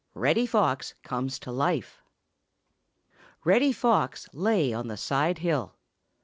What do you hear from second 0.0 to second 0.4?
XIII.